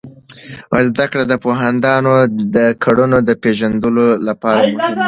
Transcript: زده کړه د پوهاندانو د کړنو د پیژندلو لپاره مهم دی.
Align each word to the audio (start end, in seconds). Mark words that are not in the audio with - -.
زده 0.89 1.05
کړه 1.11 1.23
د 1.27 1.33
پوهاندانو 1.43 2.13
د 2.55 2.57
کړنو 2.83 3.17
د 3.29 3.31
پیژندلو 3.43 4.07
لپاره 4.27 4.59
مهم 4.63 4.89
دی. 4.89 4.97